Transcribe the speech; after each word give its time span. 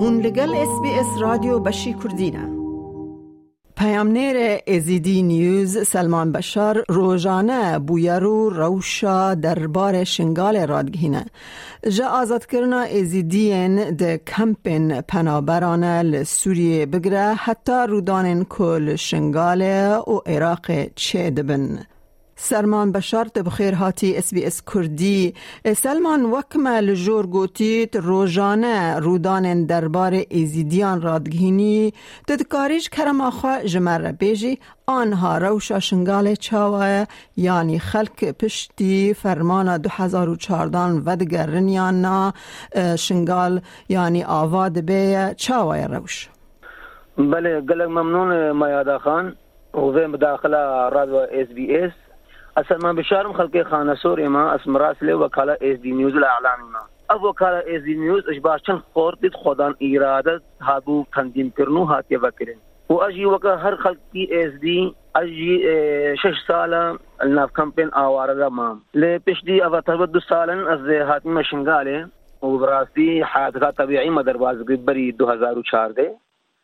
هون 0.00 0.20
لگل 0.20 0.54
اس 0.54 0.80
بی 0.82 0.90
اس 0.90 1.06
رادیو 1.20 1.58
بشی 1.58 1.94
کردینه 1.94 2.48
پیامنیر 3.76 4.36
ازیدی 4.66 5.22
نیوز 5.22 5.88
سلمان 5.88 6.32
بشار 6.32 6.84
روزانه 6.88 7.78
بویرو 7.78 8.50
روشا 8.50 9.34
دربار 9.34 10.04
شنگال 10.04 10.66
رادگهینه 10.66 11.26
جا 11.96 12.08
آزاد 12.08 12.46
کرنا 12.46 12.80
ازیدین 12.80 13.90
ده 13.90 14.18
کمپین 14.18 15.00
پنابرانه 15.00 16.02
لسوریه 16.02 16.86
بگره 16.86 17.34
حتی 17.34 17.86
رودان 17.88 18.44
کل 18.44 18.96
شنگال 18.96 19.62
و 20.08 20.20
عراق 20.26 20.66
چه 20.94 21.30
دبن. 21.30 21.86
سلمان 22.40 22.92
بشار 22.92 23.28
بخیر 23.46 23.74
هاتی 23.74 24.16
اس 24.16 24.34
بی 24.34 24.44
اس 24.46 24.62
کردی. 24.74 25.34
سلمان 25.76 26.24
وکمه 26.24 26.80
لجور 26.80 27.26
گوتیت 27.26 27.96
روزانه 27.96 28.98
رودان 28.98 29.66
دربار 29.66 30.12
ایزیدیان 30.28 31.02
رادگهینی. 31.02 31.92
تدکاریش 32.28 32.88
کرم 32.88 33.20
آخوا 33.20 33.62
جمر 33.64 34.12
بیجی 34.12 34.58
آنها 34.86 35.38
روشا 35.38 35.78
شنگال 35.78 36.34
چاوه. 36.34 37.04
یعنی 37.36 37.78
خلق 37.78 38.24
پشتی 38.24 39.14
فرمان 39.14 39.78
2014 39.78 40.78
ودگر 40.78 41.46
رنیانا 41.46 42.32
شنگال 42.98 43.60
یعنی 43.88 44.24
آواد 44.24 44.78
بی 44.78 45.34
چاوه 45.36 45.86
روش. 45.86 46.28
بله 47.18 47.60
قلق 47.60 47.88
ممنون 47.88 48.50
مایادا 48.50 48.98
خان. 48.98 49.34
وفي 49.74 50.06
مداخلة 50.06 50.88
راديو 50.88 51.16
اس 51.16 51.48
بي 51.48 51.84
اس 51.84 51.92
من 52.82 52.94
بشارم 52.94 53.32
خلقي 53.32 53.64
خانه 53.64 53.94
سوري 53.94 54.28
ما 54.28 54.54
اسم 54.54 54.76
راسلي 54.76 55.14
وكالة 55.14 55.52
اس 55.52 55.78
دي 55.78 55.92
نيوز 55.92 56.16
الاعلامي 56.16 56.62
ما. 56.72 56.80
او 57.10 57.28
وكالة 57.28 57.58
اس 57.58 57.82
دي 57.82 57.94
نيوز 57.94 58.28
اجباش 58.28 58.60
چن 58.60 58.78
خورتید 58.94 59.34
خودان 59.34 59.74
اراده 59.82 60.42
هادو 60.62 61.04
تنظیم 61.16 61.50
کرنو 61.58 61.84
هاتي 61.84 62.16
وکرن 62.16 62.58
و 62.88 62.94
اجي 62.94 63.26
وكا 63.26 63.54
هر 63.54 63.76
خلقي 63.76 64.46
اس 64.46 64.52
دي 64.52 64.94
اجي 65.16 65.62
شش 66.16 66.46
سالة 66.48 66.98
الناف 67.22 67.50
كامبين 67.50 67.90
اوارا 67.90 68.48
ما. 68.48 68.78
لبش 68.94 69.44
دي 69.44 69.64
اوا 69.64 69.80
تبدو 69.80 70.20
سالا 70.20 70.74
از 70.74 70.80
هاتي 70.80 71.28
مشنگاله. 71.28 72.08
وبراسي 72.42 73.24
حادثة 73.24 73.70
طبيعي 73.70 74.10
مدرباز 74.10 74.62
بري 74.62 75.14
2014 75.20 76.14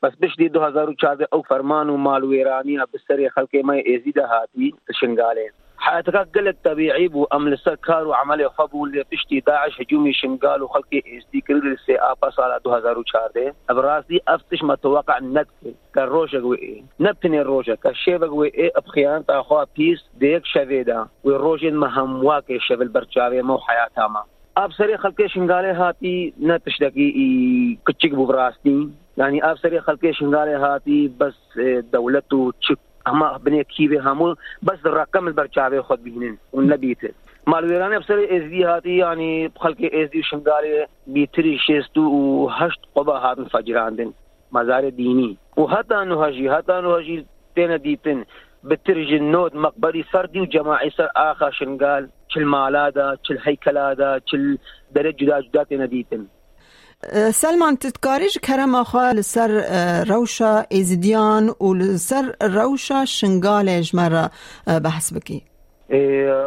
بس 0.02 0.12
بشدي 0.14 0.46
2014 0.46 1.26
او 1.32 1.42
فرمان 1.42 1.90
ومال 1.90 2.24
ويراني 2.24 2.78
بسري 2.94 3.30
خلقي 3.30 3.62
ما 3.62 3.76
يزيد 3.76 4.18
هاتي 4.18 4.74
شنغالين 4.90 5.50
حياتك 5.78 6.38
قلت 6.38 6.56
طبيعي 6.64 7.08
بو 7.08 7.24
ام 7.24 7.48
لسكر 7.48 8.06
وعمل 8.06 8.50
خبو 8.50 8.86
اللي 8.86 9.04
بشتي 9.12 9.40
داعش 9.40 9.80
هجومي 9.80 10.12
شنقال 10.12 10.62
وخلقي 10.62 11.02
استيكر 11.18 11.54
لسي 11.54 11.96
آبا 11.98 12.30
صار 12.30 12.56
2014 12.56 13.52
ابراسي 13.70 14.20
أفتش 14.28 14.62
ما 14.62 14.74
توقع 14.74 15.18
نت 15.18 15.48
كروشك 15.94 16.44
وي 16.44 16.84
نبتني 17.00 17.40
الروجة 17.40 17.78
كشيبك 17.84 18.32
وي 18.32 18.70
أبخيان 18.76 19.26
تاخوا 19.26 19.64
بيس 19.76 20.04
ديك 20.14 20.44
شفيدا. 20.44 21.06
والروجين 21.24 21.76
مهم 21.76 22.24
واكي 22.24 22.58
شبل 22.60 22.88
برشاوي 22.88 23.42
مو 23.42 23.58
حياتها 23.58 24.08
ما. 24.08 24.24
أبصري 24.56 24.96
خلقي 24.96 25.28
شنقالي 25.28 25.68
هاتي 25.68 26.34
نتشدكي 26.42 27.78
كتشك 27.86 28.10
بو 28.10 28.26
براستي 28.26 28.88
يعني 29.16 29.50
أبصري 29.50 29.80
خلقي 29.80 30.12
شنقالي 30.12 30.54
هاتي 30.54 31.12
بس 31.20 31.34
دولته 31.92 32.52
تشك 32.60 32.78
اما 33.08 33.36
بني 33.36 33.64
كيبي 33.64 33.98
همو 33.98 34.36
بس 34.62 34.78
الرقم 34.86 35.28
البرشاوي 35.28 35.82
خود 35.82 36.04
بينين 36.04 36.38
والنبيته 36.52 37.08
مالويران 37.46 37.92
افسر 37.92 38.24
اس 38.24 38.42
دي 38.42 38.64
هاتي 38.64 38.96
يعني 38.96 39.52
خلق 39.56 39.76
اس 39.82 40.10
دي 40.10 40.22
شنغاري 40.22 40.86
بيتري 41.06 41.58
شيستو 41.58 42.00
وهشت 42.00 42.80
قبا 42.94 43.12
هات 43.12 43.40
فجراندن. 43.40 44.12
مزار 44.52 44.88
ديني 44.88 45.36
وحتى 45.56 45.94
نهجي 45.94 46.54
حتى 46.54 46.72
نهجي 46.72 47.26
تينا 47.54 47.76
ديتن 47.76 48.24
بترج 48.64 49.12
النود 49.12 49.56
مقبري 49.56 50.02
فردي 50.02 50.40
وجماعي 50.40 50.90
سر 50.90 51.08
آخر 51.16 51.50
شنقال 51.50 52.08
شل 52.28 52.44
مالادا 52.44 53.16
شل 53.22 53.38
هيكلادا 53.42 54.20
شل 54.26 54.58
درج 54.92 55.14
جدا 55.14 55.40
جدا 55.40 55.86
ديتن 55.86 56.26
سلمان 57.30 57.78
تتكاريج 57.78 58.38
كرم 58.38 58.76
أخوة 58.76 59.12
لسر 59.12 59.50
روشا 60.10 60.66
إزديان 60.72 61.52
ولسر 61.60 62.36
روشا 62.42 63.04
شنغاليج 63.04 63.96
مرة 63.96 64.30
بحث 64.68 65.10
بكي. 65.10 65.42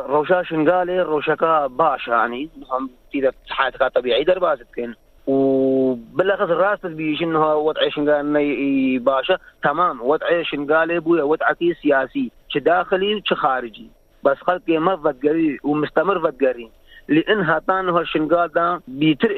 روشا 0.10 0.44
شنغالي 0.44 1.02
روشكا 1.02 1.68
باشا 1.68 2.12
يعني 2.12 2.50
هم 2.72 2.90
تيدا 3.12 3.32
حياتك 3.50 3.96
طبيعي 3.96 4.24
دربازت 4.24 4.68
كن 4.76 4.94
وبالاخص 5.28 6.42
الراس 6.42 6.80
بيجي 6.84 7.24
انه 7.26 7.56
وضع 7.56 7.90
شنغالي 7.90 9.00
باشا. 9.00 9.38
تمام 9.64 10.02
وضع 10.02 10.44
شنغالي 10.44 11.00
بويا 11.00 11.24
وضعكي 11.24 11.74
سياسي 11.82 12.32
داخلي 12.56 13.22
خارجي. 13.32 13.88
بس 14.24 14.38
خلقي 14.38 14.78
ما 14.78 14.98
فقري 14.98 15.60
ومستمر 15.64 16.20
فقري 16.20 16.70
لأن 17.10 17.42
هاتان 17.42 17.90
هر 17.90 18.06
شنگال 18.06 18.48
دا 18.48 18.82
بیتر 18.88 19.30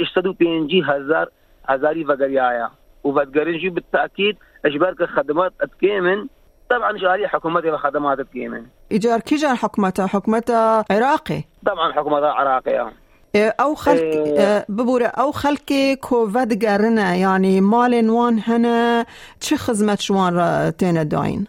105 0.41 0.83
هزار 0.83 1.29
هزاري 1.65 2.05
وغريايا 2.05 2.69
وفدگرنجي 3.03 3.69
بالتاكيد 3.69 4.37
اجبار 4.65 4.95
خدمات 5.15 5.53
اتكيمن 5.61 6.27
طبعا 6.69 6.97
جاري 6.97 7.27
حكومتي 7.27 7.71
وخدمات 7.71 8.19
اتكيمن 8.19 8.65
ايجار 8.91 9.19
كي 9.19 9.35
جار 9.35 9.55
حكومتها 9.55 10.07
حكومتها 10.07 10.85
عراقي 10.91 11.43
طبعا 11.65 11.93
حكومتها 11.93 12.31
عراقية 12.31 12.93
أو 13.35 13.75
خلق 13.75 14.01
إيه 14.01 14.65
ببورة 14.69 15.05
أو 15.05 15.31
خلقي 15.31 15.95
كوفد 15.95 16.65
قرنا 16.65 17.15
يعني 17.15 17.61
مال 17.61 18.09
وان 18.09 18.39
هنا 18.39 19.05
چه 19.39 19.55
خدمت 19.55 19.99
شوان 19.99 20.73
تينا 20.77 21.03
داين 21.03 21.47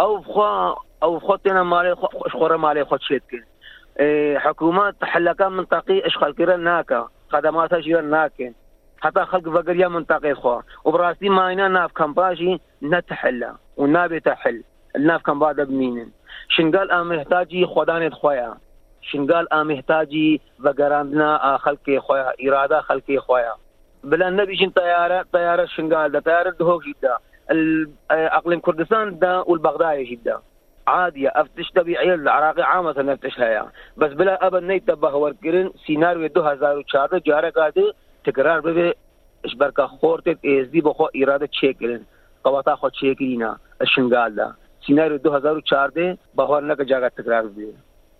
أو 0.00 0.22
خوا 0.22 0.74
أو 1.02 1.20
خدتنا 1.20 1.62
مالي 1.62 1.96
خورا 2.32 2.56
مالي 2.56 2.84
خد 2.84 3.00
شيتكن 3.00 3.42
حكومات 4.36 4.94
حلقة 5.02 5.48
منطقي 5.48 6.06
اشغال 6.06 6.34
كيرا 6.34 6.56
ناكا 6.56 7.08
خدماتها 7.28 7.80
جيرا 7.80 8.00
ناكن 8.00 8.52
حتى 9.00 9.24
خلق 9.24 9.48
فقرية 9.48 9.88
منطقي 9.88 10.34
خوا. 10.34 10.62
وبراسي 10.84 11.28
ماينا 11.28 11.68
ناف 11.68 11.92
كمباجي 11.92 12.60
نتحلا 12.82 13.54
ونابي 13.76 14.20
تحل. 14.20 14.62
الناف 14.96 15.22
كمبادا 15.22 15.64
بمين 15.64 16.12
شنقال 16.48 16.90
آم 16.92 17.08
محتاجي 17.08 17.66
خدانة 17.66 18.10
خويا 18.10 18.54
شنقال 19.02 19.52
آم 19.52 19.68
محتاجي 19.68 20.40
فقراندنا 20.64 21.56
خلقي 21.56 22.00
خويا 22.00 22.32
إرادة 22.48 22.80
خلقي 22.80 23.18
خويا 23.18 23.52
بلا 24.04 24.30
نبي 24.30 24.56
شن 24.56 24.70
طيارة 24.70 25.24
طيارة 25.32 25.64
شنقال 25.64 26.12
ده 26.12 26.20
طيارة 26.20 26.50
دهوك 26.50 26.82
جدا. 26.84 27.16
اقليم 28.10 28.60
كردستان 28.60 29.18
ده 29.18 29.42
والبغدادي 29.42 30.04
جدا. 30.04 30.40
عادية 30.86 31.32
افتش 31.34 31.70
تبي 31.70 31.96
عيل 31.98 32.28
عراقي 32.28 32.62
عامة 32.62 33.12
افتش 33.12 33.40
هيا. 33.40 33.70
بس 33.96 34.12
بلا 34.12 34.46
ابن 34.46 34.66
ني 34.66 34.80
تبه 34.80 35.14
ورکرن 35.14 35.70
سيناريو 35.86 36.26
2004 36.26 37.18
جاره 37.18 37.50
قاعده 37.50 37.94
تکرار 38.24 38.60
به 38.60 38.94
اشبرکا 39.44 39.86
خورتت 39.86 40.38
از 40.44 40.70
دی 40.70 40.80
بخو 40.80 41.06
اراده 41.14 41.48
چیکرن 41.60 42.00
قواتا 42.44 42.76
خو 42.76 42.88
چیکرینا 42.90 43.58
شنگال 43.96 44.34
دا. 44.34 44.54
سيناريو 44.86 45.18
2004 45.18 46.16
بهور 46.34 46.60
نه 46.60 46.74
جاګه 46.74 47.08
تکرار 47.16 47.42
دی 47.42 47.74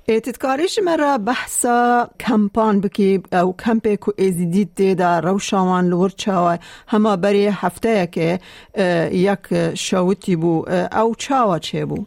اعتدکاریش 0.08 0.78
مرا 0.84 1.18
بحثا 1.18 2.08
کمپان 2.20 2.80
بکی 2.80 3.22
او 3.32 3.52
کمپی 3.52 3.96
کو 3.96 4.12
ازیدید 4.18 4.74
دی 4.74 4.94
دا 4.94 5.18
روشاوان 5.18 5.88
لور 5.88 6.10
چاوا 6.10 6.56
هما 6.88 7.16
بری 7.16 7.46
هفته 7.46 8.06
که 8.06 8.38
یک 9.12 9.74
شاوتی 9.74 10.36
بو 10.36 10.64
او 10.92 11.14
چاوا 11.14 11.58
چه 11.58 11.84
بو؟ 11.84 12.04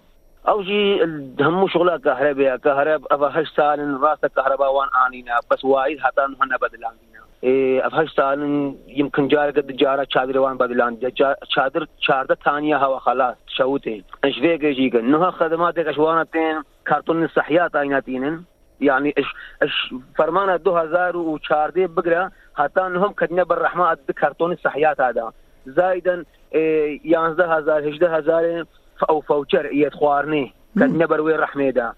أو 0.47 0.63
شيء 0.63 1.03
همو 1.39 1.67
شغله 1.67 1.97
كهرباء 1.97 2.57
كهرب 2.57 3.05
أفهش 3.11 3.47
سال 3.55 4.01
راسة 4.01 4.27
كهرباء 4.27 4.69
آنينا 5.07 5.39
بس 5.51 5.65
وايد 5.65 5.99
هنا 6.17 6.57
بدلان 6.57 6.91
إيه 7.43 7.87
أفهش 7.87 8.09
سال 8.09 8.73
يمكن 8.87 9.27
جار 9.27 9.51
قد 9.51 9.67
جارة 9.67 10.07
شادر 10.09 10.39
وان 10.39 10.57
بدلان 10.57 10.97
شادر 11.43 11.87
شاردة 11.99 12.37
ثانية 12.45 12.77
هوا 12.77 12.99
خلاص 12.99 13.35
شوتين 13.47 14.03
إيش 14.23 14.39
فيك 14.39 14.63
يجيك 14.63 14.95
انها 14.95 15.31
خدمات 15.31 15.77
اشوانتين 15.77 16.61
كرتون 16.87 17.23
الصحيات 17.23 17.75
ايناتين 17.75 18.45
يعني 18.81 19.13
إيش 19.17 19.27
إيش 19.63 19.93
فرمان 20.17 20.49
2014 20.49 21.71
بقرا 21.87 22.29
حتى 22.55 22.81
انهم 22.81 23.13
كدنا 23.13 23.43
بالرحمه 23.43 23.89
قد 23.89 24.11
كرتون 24.21 24.51
الصحيات 24.51 25.01
هذا. 25.01 25.31
زايدا 25.65 26.25
إيه 26.53 26.99
11000 27.17 27.97
18000 27.97 28.67
ئەو 29.09 29.21
فەوچەرئیت 29.29 29.93
خواردنی 29.99 30.53
کە 30.77 30.85
نەبەر 31.01 31.19
وێ 31.25 31.35
ڕحمێدا 31.43 31.89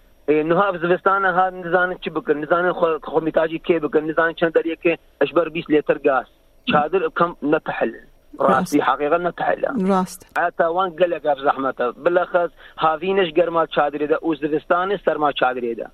نها 0.50 0.68
زستانە 0.92 1.32
ها 1.38 1.50
نزانت 1.50 2.00
چی 2.04 2.10
بکرد 2.10 2.38
نزانن 2.38 2.74
خۆمیتاجی 3.12 3.60
کێ 3.68 3.78
بکرد 3.86 4.04
نزان 4.12 4.34
چەند 4.40 4.54
دەریەکێ 4.58 4.94
ئەشبەر 5.22 5.48
بیست 5.56 5.70
لێتر 5.74 5.98
گاز. 6.08 6.28
چادر 6.72 7.02
کەم 7.18 7.32
نەتەحل 7.54 7.92
ڕاستی 8.40 8.82
حقیقە 8.90 9.20
نەتەحلە 9.28 9.70
ڕاست 9.90 10.22
ئاتاوان 10.40 10.90
گەلێک 11.00 11.26
زەحمەتە 11.46 11.86
بلەخەز 12.04 12.50
هاوینش 12.84 13.30
گەرما 13.38 13.64
چادرێدا 13.76 14.18
و 14.28 14.36
زستانی 14.36 14.98
سەرما 15.06 15.32
چادرێدا 15.40 15.88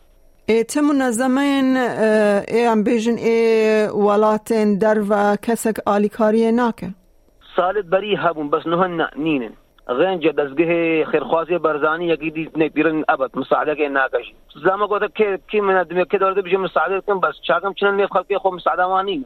تم 0.72 0.82
منظمین 0.82 1.78
ای 1.78 2.66
امبیژن 2.66 3.18
ای 3.18 3.88
ولاتن 3.88 4.78
در 4.78 5.00
و 5.10 5.36
کسک 5.42 5.76
آلیکاریه 5.86 6.52
ناکه. 6.52 6.90
سالت 7.56 7.86
بری 7.86 8.16
هبون 8.16 8.50
بس 8.50 8.68
نهن 8.68 9.08
نینن. 9.16 9.54
غينجا 9.90 10.32
دزگه 10.32 11.06
خیرخوازی 11.12 11.58
برزانی 11.58 12.06
یکی 12.06 12.32
دی 12.32 12.50
نپیرن 12.56 13.04
ابد 13.10 13.38
مساعده 13.38 13.76
که 13.76 13.90
ناکش. 13.90 14.34
زمان 14.66 14.88
گفت 14.88 15.16
که 15.16 15.40
کی 15.52 15.62
من 15.62 15.84
دمی 15.84 16.06
که 16.06 16.18
دارده 16.18 16.42
بشه 16.42 16.58
مساعده 16.58 17.02
کن 17.02 17.20
بس 17.20 17.36
چاکم 17.48 17.74
چنن 17.74 17.96
نیف 17.96 18.10
خلقی 18.10 18.38
خو 18.38 18.52
مساعده 18.52 18.84
وانی 18.84 19.26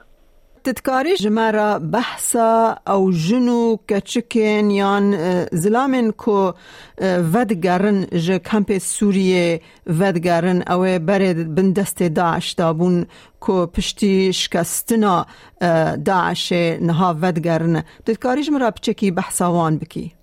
تتكاري 0.64 1.16
جمارة 1.16 1.78
بحثا 1.78 2.78
أو 2.88 3.12
جنو 3.12 3.80
كتشكين 3.88 4.72
يان 4.72 5.16
زلامن 5.52 6.12
كو 6.12 6.54
ودگرن 7.02 8.08
جه 8.14 8.38
كامب 8.38 8.78
سورية 8.78 9.62
ودگرن 9.88 10.62
أو 10.62 11.00
برد 11.00 11.56
بندست 11.56 12.04
داعش 12.04 12.54
دابون 12.54 13.08
كو 13.40 13.66
پشتی 13.66 14.34
شکستنا 14.34 15.26
داعش 15.96 16.54
نها 16.82 17.12
ودگرن. 17.24 17.84
تتكاري 18.06 18.42
جمارة 18.42 18.70
بچكي 18.70 19.12
بحثا 19.12 19.48
وان 19.48 19.78
بكي 19.78 20.16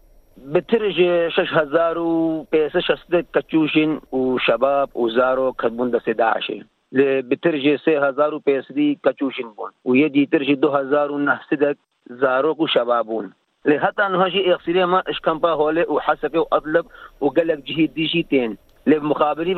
بترج 0.45 0.95
6000 1.31 1.99
و500 1.99 3.17
كتشوشين 3.35 4.01
وشباب 4.13 4.89
وزارو 4.95 5.53
كتبون 5.53 5.91
دست 5.91 6.11
داعش 6.11 6.53
بترجي 6.93 7.79
سي 7.79 7.99
هزار 7.99 8.35
وبيسدي 8.35 8.99
كاتشوشين 9.05 9.51
بون. 9.53 9.71
ويدي 9.85 10.27
ترجي 10.27 10.55
دو 10.55 10.69
هزار 10.69 11.13
ونحسدك 11.13 11.79
زاروك 12.11 12.61
وشبابون 12.61 13.33
لحتى 13.67 14.07
انه 14.07 14.25
هاجي 14.25 14.53
اغسلي 14.53 14.87
ما 14.87 15.03
اشكمبا 15.09 15.51
هولي 15.51 15.83
وحسكي 15.89 16.39
واطلب 16.39 16.87
وقال 17.21 17.47
لك 17.47 17.59
جهي 17.59 17.87
دي 17.87 18.07
جيتين 18.07 18.57
لمقابلي 18.87 19.55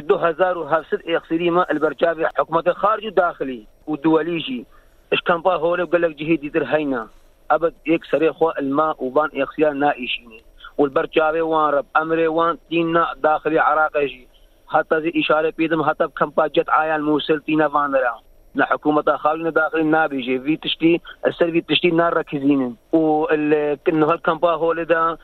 دو 0.00 0.14
هزار 0.16 0.58
وهفسد 0.58 1.02
اغسلي 1.08 1.50
ما 1.50 1.70
البرجابي 1.70 2.26
حكومة 2.26 2.72
خارج 2.72 3.06
وداخلي 3.06 3.66
ودوليجي 3.86 4.66
اشكمبا 5.12 5.54
هولي 5.54 5.82
وقال 5.82 6.02
لك 6.02 6.14
جهي 6.14 6.36
دي 6.36 6.50
هينا 6.64 7.08
أبد 7.50 7.74
يك 7.86 8.04
سريخو 8.04 8.50
الماء 8.50 9.04
وبان 9.04 9.28
اغسيان 9.42 9.78
نائشيني. 9.78 10.42
والبرجابي 10.78 11.40
وان 11.40 11.74
رب 11.74 11.86
أمري 11.96 12.28
وان 12.28 12.58
دينا 12.70 13.06
داخلي 13.22 13.58
عراقي 13.58 14.26
حتى 14.68 15.00
زي 15.00 15.12
إشارة 15.16 15.52
بيدم 15.58 15.82
حتى 15.82 16.06
بكم 16.06 16.30
باجت 16.30 16.68
عيال 16.70 17.02
موصل 17.02 17.40
تينا 17.40 17.68
فاندرا 17.68 18.20
لا 18.54 18.66
حكومة 18.66 19.16
خالنا 19.16 19.50
داخل 19.50 19.86
نابي 19.86 20.40
في 20.40 20.56
تشتي 20.56 21.00
السر 21.26 21.50
في 21.52 21.60
تشتي 21.60 21.90
نار 21.90 22.16
ركزين 22.16 22.76
وال 22.92 23.78
هالكامبا 23.88 24.50
هول 24.50 24.84
ده 24.84 25.18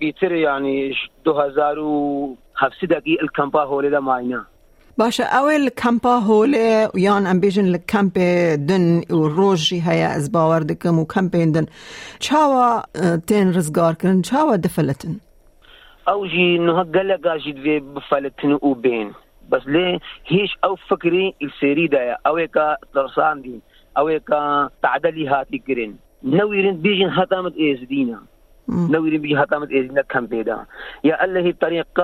بيتر 0.00 0.32
يعني 0.32 0.92
2000 1.26 1.80
و 1.80 2.34
هفسدقي 2.58 3.14
الكامبا 3.22 3.62
هول 3.62 3.90
ده 3.90 4.00
معنا 4.00 4.44
باشا 4.98 5.24
اول 5.24 5.68
كامبا 5.68 6.10
هوله 6.10 6.90
يان 6.94 7.26
ام 7.26 7.40
بيجن 7.40 7.66
الكامب 7.66 8.12
دن 8.66 9.02
وروجي 9.10 9.82
هيا 9.82 10.16
از 10.16 10.28
باور 10.28 10.66
وكامبين 10.86 11.52
دن. 11.52 11.66
چاوا 12.20 12.82
تين 13.26 13.50
رزگار 13.50 13.94
كرن 13.94 14.22
چاوا 14.22 14.56
دفلتن؟ 14.56 15.16
أو 16.08 16.26
جي 16.26 16.56
انه 16.56 16.82
قلق 16.82 17.36
جيد 17.36 17.56
في 17.62 17.80
بفلتن 17.80 18.58
وبين 18.62 19.12
بس 19.50 19.62
ليه 19.66 19.98
هيش 20.26 20.58
أو 20.64 20.76
فكري 20.76 21.34
السيري 21.42 21.86
دا 21.86 22.16
أو 22.26 22.46
كا 22.54 22.76
ترسان 22.94 23.42
دي 23.42 23.60
أو 23.98 24.20
كا 24.28 24.70
تعدلي 24.82 25.28
هاتي 25.28 25.58
كرين 25.58 25.96
نويرين 26.24 26.76
بيجن 26.76 27.10
هتامت 27.10 27.54
ايز 27.56 27.88
دينا 27.88 28.22
نویری 28.70 29.18
بی 29.18 29.34
حتمت 29.36 29.70
ایزنت 29.70 30.08
کم 30.10 30.26
پیدا. 30.26 30.56
یا 31.04 31.16
اللہ 31.20 31.50
طریق 31.60 32.00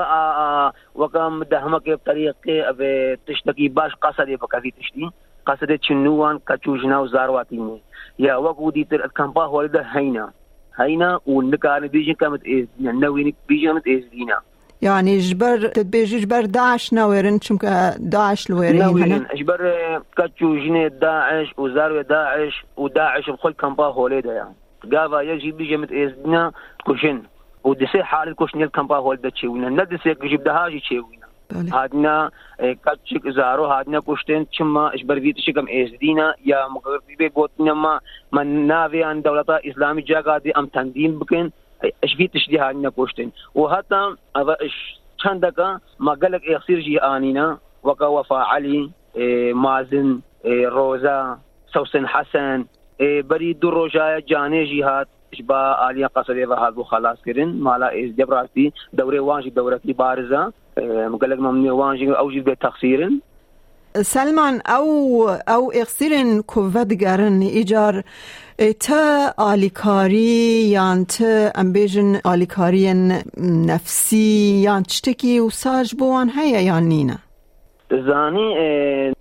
وکم 0.98 1.42
دہمک 1.50 1.88
طریق 2.04 2.48
اب 2.68 2.82
تشتکی 3.26 3.68
باش 3.68 3.92
قصد 4.00 4.28
بکفی 4.40 4.70
تشتی. 4.70 5.08
قصد 5.46 5.70
چنوان 5.88 6.38
کچوجنا 6.38 7.00
و 7.00 7.06
زارواتی 7.06 7.58
میں. 7.58 7.78
یا 8.18 8.40
وکو 8.42 8.70
دی 8.70 8.84
تر 8.84 9.06
کمپا 9.14 9.46
ولد 9.50 9.76
هینا 9.94 10.26
هینا 10.78 11.08
و 11.26 11.42
نکان 11.42 11.86
بیجن 11.86 12.12
کمت 12.20 12.40
ایزنا 12.44 12.92
نویری 12.92 13.34
بیجنت 13.46 13.86
ایزنا 13.86 14.38
يعني 14.82 15.18
جبر 15.18 15.66
تدبيج 15.66 16.16
جبر 16.16 16.42
داعش 16.42 16.92
نويرن 16.92 17.38
چونك 17.38 17.64
داعش 17.98 18.50
لويرن 18.50 18.78
نويرن 18.78 19.26
جبر 19.34 19.60
كاتشو 20.16 20.56
جني 20.56 20.88
داعش 20.88 21.58
وزارو 21.58 22.02
داعش 22.02 22.64
وداعش 22.76 23.30
بخل 23.30 23.52
كمبا 23.52 23.86
هوليدا 23.86 24.32
يعني 24.32 24.54
قافا 24.94 25.20
يجي 25.20 25.50
بيجي 25.50 25.76
مت 25.76 25.92
إزدينا 25.92 26.52
كوشن 26.84 27.22
ودسي 27.64 28.02
حال 28.02 28.28
الكوشن 28.28 28.62
الكامبا 28.62 28.96
هوليدا 28.96 29.28
تشيونا 29.28 29.68
ندسي 29.68 30.14
جيب 30.22 30.42
دهاجي 30.42 30.80
تشيونا 30.80 31.26
هادنا 31.72 32.30
كاتشيك 32.84 33.28
زارو 33.28 33.64
هادنا 33.64 34.00
كوشتين 34.00 34.48
تشما 34.48 34.94
اشبر 34.94 35.20
فيت 35.20 35.38
شكم 35.38 35.66
ازدينا 35.68 36.34
يا 36.44 36.68
مغربي 36.68 37.16
بي 37.16 37.28
قوتنا 37.28 37.74
ما 37.74 38.00
من 38.32 38.66
نافي 38.66 39.04
عن 39.04 39.22
دولة 39.22 39.44
إسلامي 39.48 40.02
جاگا 40.02 40.38
دي 40.38 40.52
أم 40.52 40.66
تنظيم 40.66 41.18
بكن 41.18 41.50
إش 42.04 42.14
فيت 42.14 42.34
تشدي 42.34 42.58
هادنا 42.58 42.90
كوشتين. 42.90 43.32
اذا 44.36 44.56
إش 44.60 45.00
چندكا 45.18 45.80
ما 45.98 46.12
قالك 46.12 46.42
يصير 46.48 46.80
جي 46.80 46.98
آنينا. 46.98 47.58
وكا 47.82 48.06
وفا 48.06 48.36
علي 48.36 48.90
مازن 49.52 50.20
روزا 50.46 51.38
سوسن 51.72 52.08
حسن 52.08 52.64
بری 52.98 53.54
دو 53.54 53.70
روژای 53.70 54.22
جانه 54.22 54.66
جهاد 54.66 55.08
با 55.46 55.58
عالیه 55.58 56.08
قصده 56.16 56.46
و 56.46 56.54
حالو 56.54 56.82
خلاص 56.82 57.18
کردن 57.26 57.52
مالا 57.52 57.86
از 57.86 58.16
جب 58.18 58.30
راستی 58.30 58.72
دوره 58.96 59.20
وانجی 59.20 59.50
دورتی 59.50 59.92
بارزا 59.92 60.52
مقلق 61.10 61.40
ممنوع 61.40 61.76
وانجی 61.76 62.06
او 62.06 62.32
جد 62.32 62.54
تقصیرن 62.54 63.22
سلمان 63.94 64.60
او 64.68 65.28
او 65.48 65.72
اقصیرن 65.74 66.42
کوفت 66.42 66.92
گرن 66.92 67.42
ایجار 67.42 68.04
تا 68.80 69.32
آلیکاری 69.38 70.68
یان 70.68 71.04
تا 71.04 71.50
امبیجن 71.54 72.20
آلیکاری 72.24 72.94
نفسی 73.66 74.60
یان 74.64 74.82
چتکی 74.82 75.38
و 75.38 75.50
ساج 75.50 75.94
بوان 75.94 76.30
هیا 76.36 76.60
یان 76.60 76.82
نینا 76.82 77.14
زانی 77.90 78.54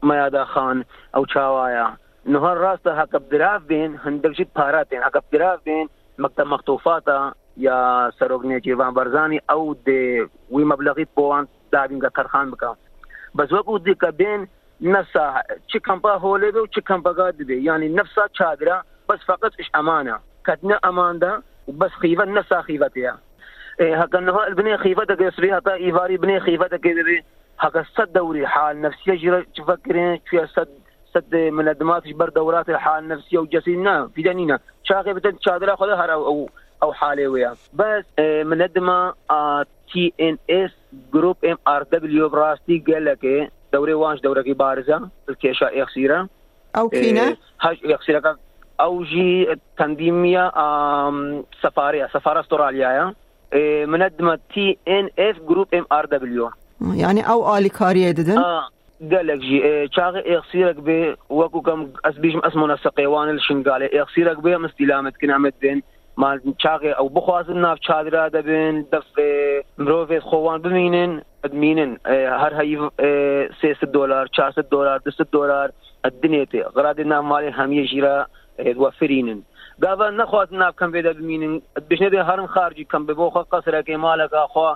میادا 0.04 0.46
خان 0.46 0.86
او 1.14 1.26
چاوایا 1.26 1.98
نهار 2.26 2.58
راسته 2.58 3.02
هكب 3.02 3.30
دراف 3.30 3.62
بين 3.62 4.00
هندلجي 4.06 4.48
باراتين 4.56 5.04
هكب 5.04 5.24
دراف 5.34 5.64
بين 5.64 5.90
مقطع 6.18 6.44
مخطوفاتا 6.44 7.34
یا 7.58 8.10
سروګنی 8.20 8.60
جیوان 8.60 8.94
برزانی 8.94 9.40
او 9.50 9.74
د 9.74 9.90
وی 10.52 10.64
مبلغی 10.64 11.06
پوان 11.06 11.48
دابینګه 11.74 12.10
کارخان 12.14 12.52
بکا۔ 12.52 12.74
بس 13.36 13.54
وکو 13.54 13.78
د 13.78 13.98
کبین 14.04 14.46
نفسه 14.82 15.42
چې 15.70 15.78
کمپا 15.88 16.16
هولې 16.18 16.56
او 16.56 16.66
چې 16.66 16.82
کمپا 16.90 17.12
غاد 17.20 17.42
دی 17.52 17.60
یعنی 17.68 17.90
نفسه 18.00 18.28
چادره 18.40 18.82
بس 19.10 19.20
فقط 19.28 19.60
اش 19.60 19.70
امانه 19.76 20.20
کدنه 20.48 20.80
امانده 20.84 21.44
وبس 21.68 21.92
خيفه 22.02 22.26
نفسه 22.26 22.62
خيفتها 22.62 23.18
هكا 23.80 24.20
انه 24.20 24.48
البنيه 24.48 24.76
خيفتك 24.76 25.22
يصبح 25.22 25.54
هكا 25.54 25.74
ايفاري 25.74 26.18
بنيه 26.18 26.40
خيفتك 26.40 26.88
هكا 27.60 27.84
صد 27.84 28.14
دوري 28.14 28.48
حال 28.48 28.82
نفسيه 28.82 29.14
جرى 29.14 29.46
تفكرين 29.58 30.20
شو 30.32 30.46
صد 30.46 30.85
صد 31.16 31.36
من 31.36 31.74
جبر 32.06 32.30
دورات 32.30 32.70
الحال 32.70 33.04
النفسية 33.04 33.38
وجسينا 33.38 34.08
في 34.16 34.22
دنينا. 34.22 34.60
شاغي 34.84 35.14
بتن 35.14 35.38
شادرة 35.42 35.76
خذها 35.76 36.06
أو 36.14 36.50
أو 36.84 36.94
حالي 36.94 37.28
ويا. 37.28 37.56
بس 37.74 38.06
منظمه 38.20 39.14
تي 39.94 40.14
ان 40.22 40.38
اس 40.50 40.72
جروب 41.14 41.38
ام 41.46 41.58
ار 41.68 41.84
دبليو 41.84 42.30
براستي 42.30 42.84
قال 42.88 43.06
لك 43.06 43.52
دوري 43.74 43.94
وانش 43.94 44.22
دوره 44.22 44.42
كي 44.42 44.54
بارزه. 44.54 45.10
الكيشا 45.30 45.66
يخسيرا 45.66 46.28
أو 46.78 46.90
كينا 46.90 47.38
هاج 47.62 47.78
يخسيرا 47.84 48.36
أو 48.80 49.04
جي 49.04 49.56
تنظيميه 49.78 50.52
سفاريه 51.64 52.10
سفاره 52.14 52.40
استراليا 52.40 53.14
منظمه 53.86 54.40
تي 54.54 54.78
ان 54.88 55.10
اس 55.20 55.36
جروب 55.48 55.68
ام 55.74 55.86
ار 55.92 56.06
دبليو 56.06 56.50
يعني 56.94 57.30
أو 57.30 57.58
الي 57.58 57.70
كاريه 57.70 58.12
ددن؟ 58.12 58.38
آه 58.38 58.68
قال 59.02 59.28
لك 59.28 59.38
جي 59.38 59.88
شاغي 59.92 60.34
يخسيرك 60.34 60.76
به 60.76 61.16
وكو 61.30 61.62
كم 61.62 61.90
اسبيش 62.06 62.36
اسمه 62.36 62.68
نسقيوان 62.68 63.30
الشنقالي 63.30 63.90
يخسيرك 63.94 64.40
به 64.40 64.58
مستلامت 64.58 65.18
كنا 65.22 65.38
مدين 65.38 65.84
مال 66.18 66.42
چاقي 66.60 66.92
او 66.92 67.08
بخوازن 67.08 67.58
ناف 67.58 67.80
چادرا 67.80 68.28
دبن 68.28 68.86
دف 68.92 69.06
مروفيت 69.78 70.24
خوان 70.24 70.62
بمينن 70.62 71.22
ادمينن 71.46 71.98
هر 72.08 72.54
هاي 72.54 72.90
300 73.62 73.76
دولار 73.84 74.30
400 74.40 74.70
دولار 74.72 75.00
200 75.06 75.26
دولار 75.34 75.72
الدنيا 76.06 76.44
تي 76.44 76.62
غراد 76.62 77.02
ناف 77.02 77.24
مالي 77.24 77.52
هميه 77.56 77.86
جيرا 77.86 78.26
وفرينن. 78.60 79.42
قابا 79.84 80.10
نخوات 80.10 80.52
ناف 80.52 80.76
كم 80.76 80.92
بيدا 80.92 81.12
بمينن. 81.12 81.62
بشنا 81.90 82.10
دي 82.10 82.20
هرم 82.20 82.48
خارجي 82.48 82.84
كم 82.84 83.06
ببوخا 83.06 83.42
قصرا 83.42 83.82
كي 83.82 83.96
مالك 83.96 84.34
اخوا 84.34 84.76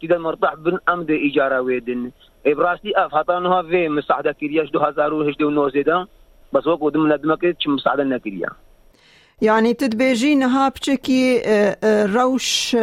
تيدا 0.00 0.18
مرتاح 0.18 0.54
بن 0.54 0.78
امد 0.88 1.10
ايجارا 1.10 1.58
ويدن 1.58 2.10
ابراسي 2.46 2.92
اف 2.96 3.14
حتى 3.14 3.36
انها 3.36 3.62
في 3.62 3.88
مساعده 3.88 4.32
كرياش 4.32 4.68
2019 4.68 5.82
ده 5.82 6.06
بس 6.52 6.66
وقت 6.66 6.94
ضمن 6.94 7.12
ندمك 7.12 7.56
مساعده 7.66 8.04
نكريا 8.04 8.48
يعني 9.42 9.74
تدبيجي 9.74 10.34
نها 10.34 10.68
بچكي 10.68 11.42
روش 12.16 12.76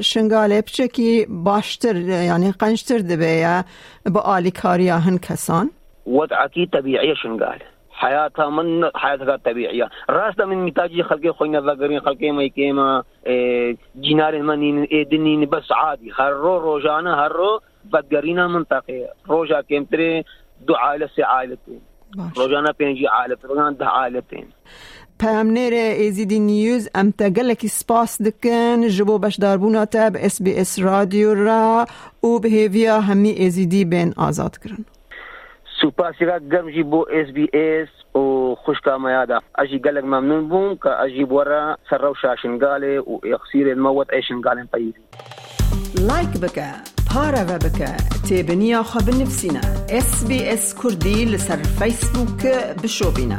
شنگاله 0.00 0.60
بچكي 0.60 1.26
باشتر 1.28 1.96
يعني 1.96 2.50
قنشتر 2.50 3.00
دبيا 3.00 3.64
بآلي 4.06 4.50
كاريا 4.50 4.94
هن 4.94 5.18
كسان 5.18 5.70
وضعكي 6.06 6.66
طبيعية 6.66 7.14
شنگال 7.14 7.62
حياتها 7.90 8.50
من 8.50 8.90
حياتها 8.94 9.34
الطبيعية 9.34 9.88
راستا 10.10 10.44
من 10.44 10.64
متاجي 10.64 11.02
خلقي 11.02 11.32
خوينا 11.32 11.60
ذاقرين 11.60 12.00
خلقي 12.00 12.30
ما 12.30 12.42
يكيما 12.42 13.02
جينار 14.00 14.42
منين 14.42 14.82
إيدنين 14.82 15.44
بس 15.46 15.72
عادي 15.72 16.12
هرو 16.18 16.56
روجانا 16.58 17.26
هرو 17.26 17.60
بدقرينا 17.92 18.46
منطقة 18.46 19.08
روجا 19.28 19.60
كيمتري 19.60 20.24
دو 20.68 20.74
عائلة 20.74 21.08
سي 21.16 21.22
عائلتين 21.22 21.80
روجانا 22.38 22.74
بينجي 22.78 23.08
عائلة 23.08 23.36
روجانا 23.44 23.70
ده 23.70 23.86
عائلتين 23.86 24.48
پیامنر 25.18 25.72
ایزیدی 25.72 26.38
نیوز 26.38 26.88
ام 26.94 27.10
تگلکی 27.10 27.68
سپاس 27.68 28.22
دکن. 28.22 28.88
جبو 28.88 29.18
بشداربونا 29.18 29.84
تب 29.84 30.16
اس 30.16 30.42
بی 30.42 30.60
اس 30.60 30.78
رادیو 30.78 31.34
را. 31.34 31.86
او 32.20 32.40
بهیویا 32.40 33.00
همی 33.00 33.30
ایزیدی 33.30 33.84
بین 33.84 34.12
آزاد 34.16 34.58
کرن. 34.58 34.84
سوپاسیگا 35.80 36.38
گرم 36.52 36.70
جی 36.70 36.82
بو 36.82 37.06
اس 37.12 37.32
بی 37.34 37.46
اس 37.54 38.16
و 38.16 38.54
خوشکا 38.54 38.98
ميادا 38.98 39.40
اجي 39.58 39.78
قالك 39.78 40.04
ممنون 40.04 40.48
بوم 40.48 40.74
كاجيب 40.74 41.32
ورا 41.32 41.76
سرو 41.90 42.14
شاشنقالي 42.14 42.98
ويقصير 42.98 43.72
الموت 43.72 44.10
ايشنقالي 44.10 44.66
طيبي 44.72 45.02
لايك 46.08 46.38
بك 46.42 46.95
بارا 47.16 47.42
بك 47.42 47.96
تابنيا 48.28 48.82
خب 48.82 49.10
نفسنا 49.10 49.60
اس 49.90 50.24
بي 50.24 50.54
اس 50.54 50.74
كردي 50.74 51.24
لسر 51.24 51.64
فيسبوك 51.64 52.46
بشوبنا 52.82 53.38